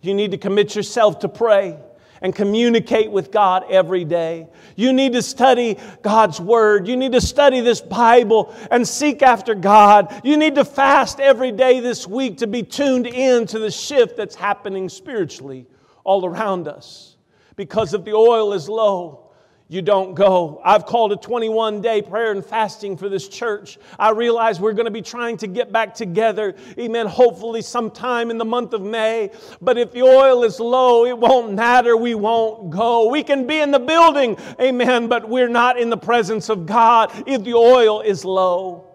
[0.00, 1.76] You need to commit yourself to pray
[2.22, 4.48] and communicate with God every day.
[4.76, 6.88] You need to study God's Word.
[6.88, 10.20] You need to study this Bible and seek after God.
[10.24, 14.16] You need to fast every day this week to be tuned in to the shift
[14.16, 15.66] that's happening spiritually
[16.04, 17.16] all around us.
[17.56, 19.27] Because if the oil is low,
[19.70, 20.62] you don't go.
[20.64, 23.78] I've called a 21 day prayer and fasting for this church.
[23.98, 28.38] I realize we're going to be trying to get back together, amen, hopefully sometime in
[28.38, 29.30] the month of May.
[29.60, 31.98] But if the oil is low, it won't matter.
[31.98, 33.08] We won't go.
[33.10, 37.12] We can be in the building, amen, but we're not in the presence of God
[37.26, 38.86] if the oil is low.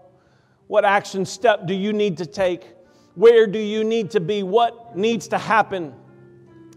[0.66, 2.68] What action step do you need to take?
[3.14, 4.42] Where do you need to be?
[4.42, 5.94] What needs to happen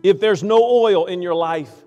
[0.03, 1.86] if there's no oil in your life?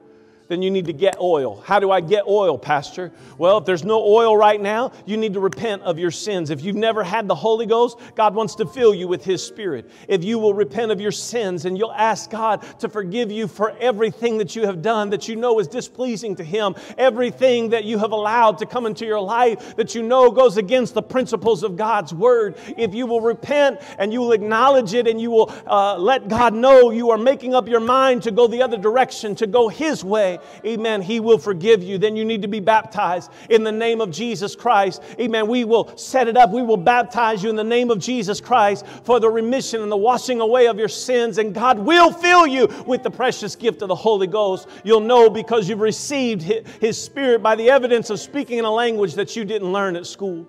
[0.49, 1.61] Then you need to get oil.
[1.61, 3.11] How do I get oil, Pastor?
[3.37, 6.49] Well, if there's no oil right now, you need to repent of your sins.
[6.49, 9.89] If you've never had the Holy Ghost, God wants to fill you with His Spirit.
[10.07, 13.77] If you will repent of your sins and you'll ask God to forgive you for
[13.79, 17.99] everything that you have done that you know is displeasing to Him, everything that you
[17.99, 21.77] have allowed to come into your life that you know goes against the principles of
[21.77, 25.95] God's Word, if you will repent and you will acknowledge it and you will uh,
[25.95, 29.45] let God know you are making up your mind to go the other direction, to
[29.45, 31.97] go His way, amen, He will forgive you.
[31.97, 35.01] Then you need to be baptized in the name of Jesus Christ.
[35.19, 35.47] Amen.
[35.47, 36.51] We will set it up.
[36.51, 39.97] We will baptize you in the name of Jesus Christ for the remission and the
[39.97, 41.37] washing away of your sins.
[41.37, 44.67] And God will fill you with the precious gift of the Holy Ghost.
[44.83, 49.15] You'll know because you've received His Spirit by the evidence of speaking in a language
[49.15, 50.47] that you didn't learn at school.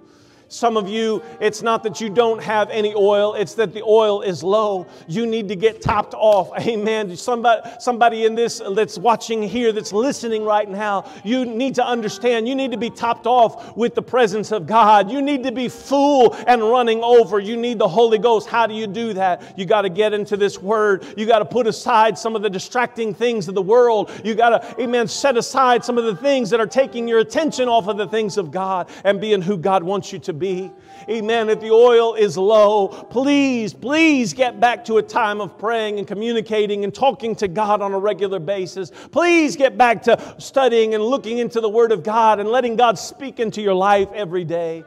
[0.53, 4.23] Some of you, it's not that you don't have any oil, it's that the oil
[4.23, 4.89] is low.
[5.07, 6.51] You need to get topped off.
[6.67, 7.17] Amen.
[7.17, 12.49] Somebody, somebody in this that's watching here, that's listening right now, you need to understand
[12.49, 15.09] you need to be topped off with the presence of God.
[15.09, 17.39] You need to be full and running over.
[17.39, 18.49] You need the Holy Ghost.
[18.49, 19.57] How do you do that?
[19.57, 21.05] You got to get into this word.
[21.17, 24.11] You got to put aside some of the distracting things of the world.
[24.25, 27.69] You got to, amen, set aside some of the things that are taking your attention
[27.69, 30.40] off of the things of God and being who God wants you to be.
[31.09, 31.49] Amen.
[31.49, 36.07] If the oil is low, please, please get back to a time of praying and
[36.07, 38.91] communicating and talking to God on a regular basis.
[39.11, 42.99] Please get back to studying and looking into the Word of God and letting God
[42.99, 44.85] speak into your life every day.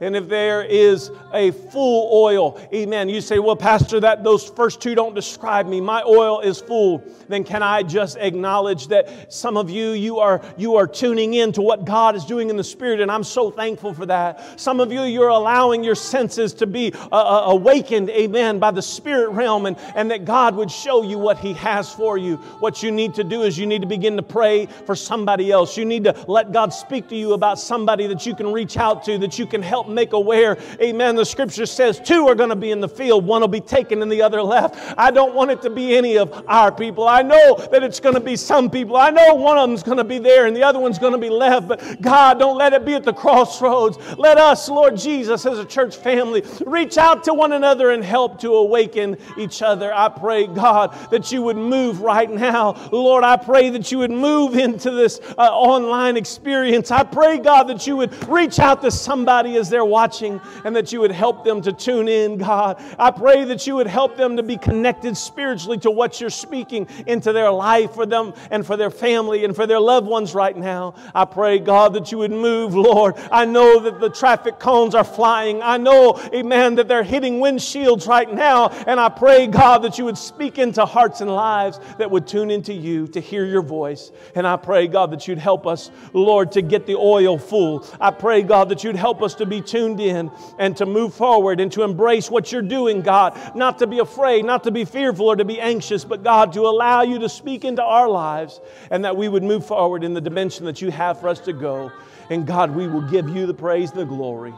[0.00, 3.08] And if there is a full oil, amen.
[3.08, 5.80] You say, well, Pastor, that those first two don't describe me.
[5.80, 7.02] My oil is full.
[7.28, 11.52] Then can I just acknowledge that some of you, you are you are tuning in
[11.52, 14.60] to what God is doing in the Spirit, and I'm so thankful for that.
[14.60, 18.82] Some of you, you're allowing your senses to be uh, uh, awakened, amen, by the
[18.82, 22.36] Spirit realm, and, and that God would show you what He has for you.
[22.60, 25.76] What you need to do is you need to begin to pray for somebody else.
[25.76, 29.04] You need to let God speak to you about somebody that you can reach out
[29.04, 30.58] to, that you can help help make aware.
[30.80, 31.16] Amen.
[31.16, 34.02] The scripture says two are going to be in the field, one will be taken
[34.02, 34.94] and the other left.
[34.98, 37.06] I don't want it to be any of our people.
[37.06, 38.96] I know that it's going to be some people.
[38.96, 41.18] I know one of them's going to be there and the other one's going to
[41.18, 41.68] be left.
[41.68, 43.98] But God, don't let it be at the crossroads.
[44.18, 48.40] Let us, Lord Jesus, as a church family, reach out to one another and help
[48.40, 49.92] to awaken each other.
[49.94, 52.88] I pray, God, that you would move right now.
[52.92, 56.90] Lord, I pray that you would move into this uh, online experience.
[56.90, 60.90] I pray, God, that you would reach out to somebody as they're watching and that
[60.90, 62.82] you would help them to tune in, God.
[62.98, 66.88] I pray that you would help them to be connected spiritually to what you're speaking
[67.06, 70.56] into their life for them and for their family and for their loved ones right
[70.56, 70.94] now.
[71.14, 73.16] I pray, God, that you would move, Lord.
[73.30, 75.60] I know that the traffic cones are flying.
[75.62, 78.68] I know, amen, that they're hitting windshields right now.
[78.86, 82.50] And I pray, God, that you would speak into hearts and lives that would tune
[82.50, 84.10] into you to hear your voice.
[84.34, 87.86] And I pray, God, that you'd help us, Lord, to get the oil full.
[88.00, 91.60] I pray, God, that you'd help us to be tuned in and to move forward
[91.60, 93.38] and to embrace what you're doing, God.
[93.54, 96.62] Not to be afraid, not to be fearful or to be anxious, but God, to
[96.62, 98.60] allow you to speak into our lives
[98.90, 101.52] and that we would move forward in the dimension that you have for us to
[101.52, 101.92] go.
[102.30, 104.54] And God, we will give you the praise and the glory.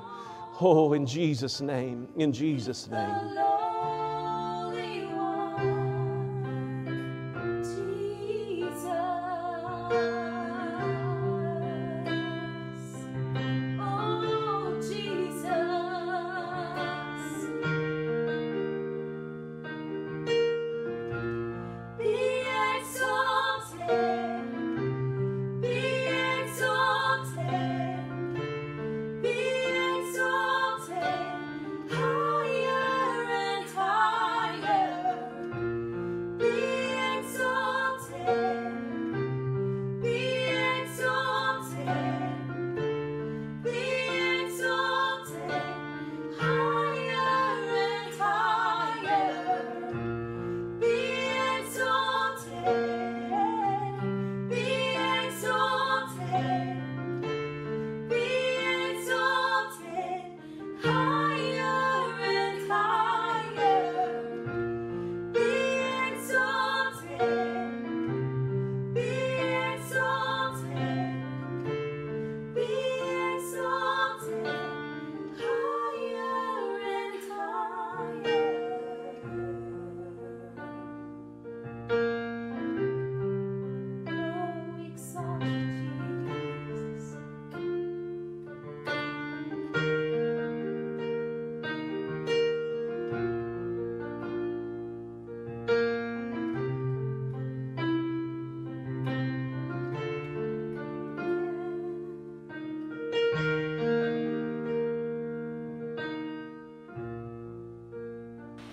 [0.61, 3.39] Oh, in Jesus' name, in Jesus' name.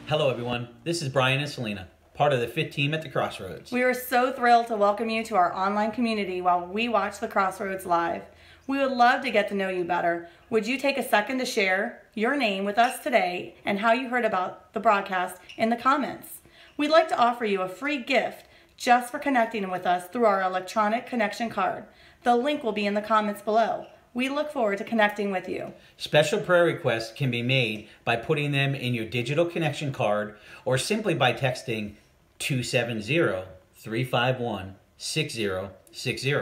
[0.07, 0.67] Hello, everyone.
[0.83, 3.71] This is Brian and Selena, part of the fit team at the Crossroads.
[3.71, 7.27] We are so thrilled to welcome you to our online community while we watch the
[7.27, 8.21] Crossroads live.
[8.67, 10.29] We would love to get to know you better.
[10.51, 14.09] Would you take a second to share your name with us today and how you
[14.09, 16.41] heard about the broadcast in the comments?
[16.77, 18.45] We'd like to offer you a free gift
[18.77, 21.85] just for connecting with us through our electronic connection card.
[22.21, 23.87] The link will be in the comments below.
[24.15, 25.73] We look forward to connecting with you.
[25.97, 30.77] Special prayer requests can be made by putting them in your digital connection card or
[30.77, 31.95] simply by texting
[32.39, 33.43] 270
[33.73, 36.35] 351 6060.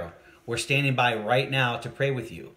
[0.45, 2.51] We're standing by right now to pray with you.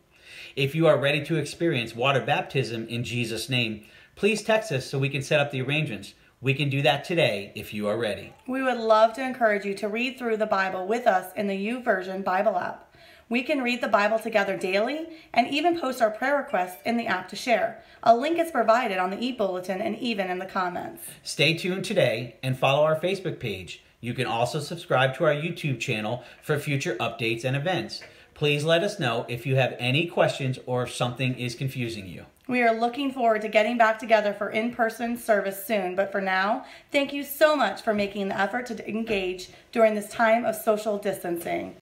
[0.55, 3.87] If you are ready to experience water baptism in Jesus' name,
[4.17, 6.13] please text us so we can set up the arrangements.
[6.43, 8.35] We can do that today if you are ready.
[8.47, 11.55] We would love to encourage you to read through the Bible with us in the
[11.55, 12.86] YouVersion Bible app.
[13.29, 17.09] We can read the Bible together daily and even post our prayer requests in the
[17.09, 17.83] app to share.
[18.05, 21.03] A link is provided on the e-bulletin and even in the comments.
[21.25, 23.83] Stay tuned today and follow our Facebook page.
[24.01, 28.01] You can also subscribe to our YouTube channel for future updates and events.
[28.35, 32.27] Please let us know if you have any questions or if something is confusing you.
[32.47, 36.21] We are looking forward to getting back together for in person service soon, but for
[36.21, 40.55] now, thank you so much for making the effort to engage during this time of
[40.55, 41.75] social distancing.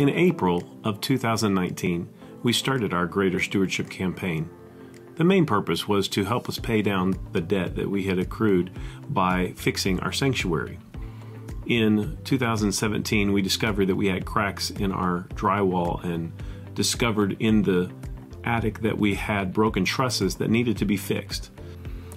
[0.00, 2.08] In April of 2019,
[2.42, 4.48] we started our Greater Stewardship campaign.
[5.16, 8.70] The main purpose was to help us pay down the debt that we had accrued
[9.10, 10.78] by fixing our sanctuary.
[11.66, 16.32] In 2017, we discovered that we had cracks in our drywall and
[16.72, 17.92] discovered in the
[18.44, 21.50] attic that we had broken trusses that needed to be fixed.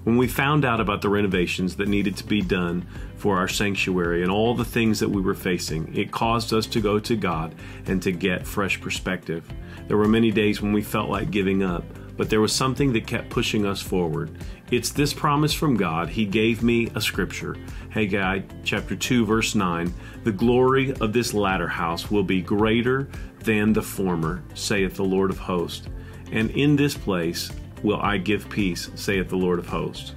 [0.04, 2.86] When we found out about the renovations that needed to be done
[3.16, 6.82] for our sanctuary and all the things that we were facing, it caused us to
[6.82, 9.48] go to God and to get fresh perspective.
[9.88, 11.86] There were many days when we felt like giving up,
[12.18, 14.32] but there was something that kept pushing us forward.
[14.72, 16.10] It's this promise from God.
[16.10, 17.56] He gave me a scripture.
[17.90, 19.94] Haggai chapter 2 verse 9,
[20.24, 23.08] "The glory of this latter house will be greater
[23.40, 25.88] than the former, saith the Lord of hosts.
[26.32, 27.52] And in this place
[27.84, 30.16] will I give peace, saith the Lord of hosts."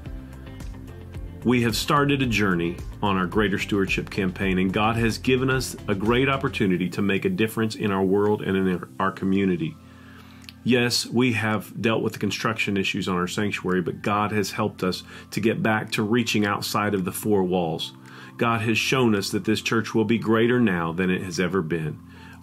[1.44, 5.76] We have started a journey on our Greater Stewardship campaign, and God has given us
[5.86, 9.76] a great opportunity to make a difference in our world and in our community.
[10.64, 14.82] Yes, we have dealt with the construction issues on our sanctuary, but God has helped
[14.82, 17.92] us to get back to reaching outside of the four walls.
[18.36, 21.62] God has shown us that this church will be greater now than it has ever
[21.62, 22.00] been.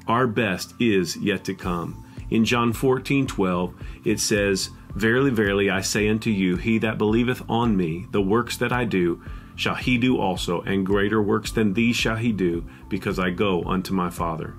[0.08, 2.06] Our best is yet to come.
[2.30, 3.74] In John 14 12,
[4.06, 8.58] it says, Verily, verily, I say unto you, he that believeth on me, the works
[8.58, 9.24] that I do,
[9.56, 13.64] shall he do also, and greater works than these shall he do, because I go
[13.64, 14.54] unto my Father.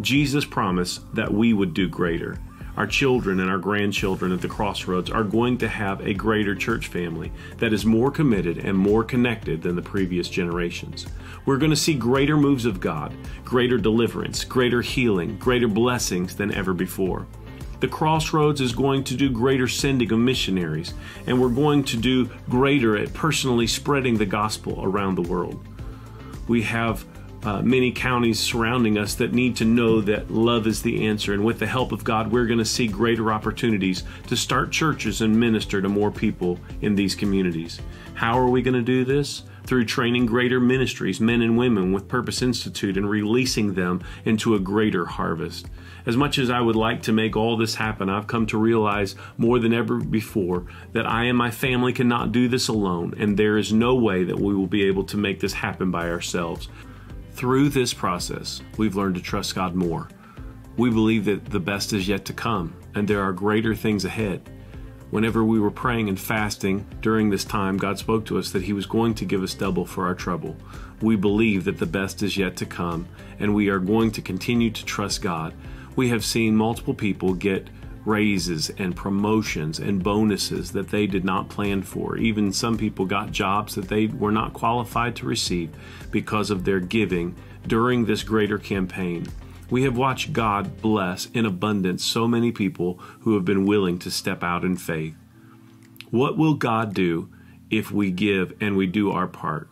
[0.00, 2.38] Jesus promised that we would do greater.
[2.76, 6.86] Our children and our grandchildren at the crossroads are going to have a greater church
[6.86, 11.06] family that is more committed and more connected than the previous generations.
[11.44, 13.12] We're going to see greater moves of God,
[13.44, 17.26] greater deliverance, greater healing, greater blessings than ever before.
[17.82, 20.94] The Crossroads is going to do greater sending of missionaries,
[21.26, 25.66] and we're going to do greater at personally spreading the gospel around the world.
[26.46, 27.04] We have
[27.42, 31.34] uh, many counties surrounding us that need to know that love is the answer.
[31.34, 35.20] And with the help of God, we're going to see greater opportunities to start churches
[35.20, 37.80] and minister to more people in these communities.
[38.14, 39.42] How are we going to do this?
[39.64, 44.60] Through training greater ministries, men and women with Purpose Institute, and releasing them into a
[44.60, 45.66] greater harvest.
[46.04, 49.14] As much as I would like to make all this happen, I've come to realize
[49.38, 53.56] more than ever before that I and my family cannot do this alone, and there
[53.56, 56.68] is no way that we will be able to make this happen by ourselves.
[57.32, 60.08] Through this process, we've learned to trust God more.
[60.76, 64.42] We believe that the best is yet to come, and there are greater things ahead.
[65.10, 68.72] Whenever we were praying and fasting during this time, God spoke to us that He
[68.72, 70.56] was going to give us double for our trouble.
[71.02, 73.06] We believe that the best is yet to come,
[73.38, 75.52] and we are going to continue to trust God.
[75.94, 77.68] We have seen multiple people get
[78.04, 82.16] raises and promotions and bonuses that they did not plan for.
[82.16, 85.70] Even some people got jobs that they were not qualified to receive
[86.10, 87.36] because of their giving
[87.66, 89.26] during this greater campaign.
[89.70, 94.10] We have watched God bless in abundance so many people who have been willing to
[94.10, 95.14] step out in faith.
[96.10, 97.30] What will God do
[97.70, 99.68] if we give and we do our part?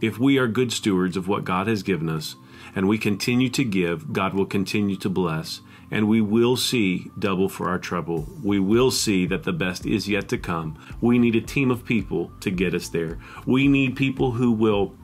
[0.00, 2.34] If we are good stewards of what God has given us
[2.74, 5.60] and we continue to give, God will continue to bless
[5.92, 8.26] and we will see double for our trouble.
[8.42, 10.78] We will see that the best is yet to come.
[11.02, 13.18] We need a team of people to get us there.
[13.44, 14.94] We need people who will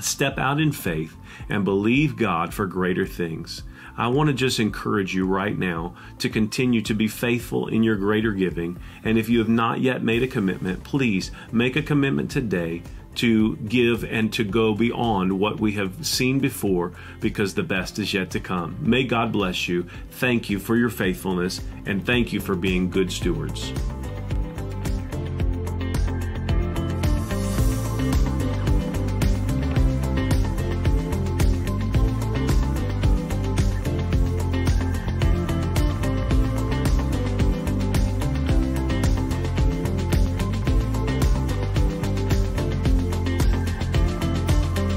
[0.00, 1.16] step out in faith
[1.48, 3.62] and believe God for greater things.
[3.96, 7.96] I want to just encourage you right now to continue to be faithful in your
[7.96, 8.80] greater giving.
[9.04, 12.82] And if you have not yet made a commitment, please make a commitment today
[13.16, 18.14] to give and to go beyond what we have seen before because the best is
[18.14, 18.76] yet to come.
[18.80, 19.86] May God bless you.
[20.12, 23.72] Thank you for your faithfulness and thank you for being good stewards.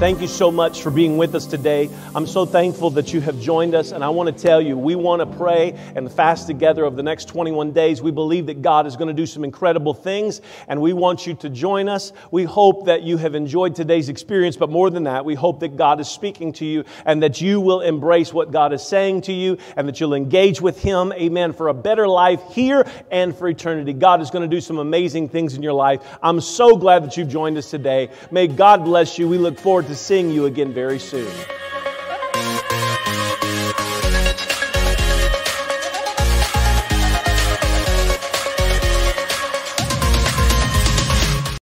[0.05, 1.89] Thank you so much for being with us today.
[2.13, 4.93] I'm so thankful that you have joined us, and I want to tell you, we
[4.93, 8.03] want to pray and fast together over the next 21 days.
[8.03, 11.33] We believe that God is going to do some incredible things, and we want you
[11.33, 12.13] to join us.
[12.29, 15.75] We hope that you have enjoyed today's experience, but more than that, we hope that
[15.75, 19.33] God is speaking to you and that you will embrace what God is saying to
[19.33, 23.47] you and that you'll engage with Him, amen, for a better life here and for
[23.47, 23.91] eternity.
[23.91, 25.99] God is going to do some amazing things in your life.
[26.21, 28.11] I'm so glad that you've joined us today.
[28.29, 29.27] May God bless you.
[29.27, 31.31] We look forward to seeing you again very soon.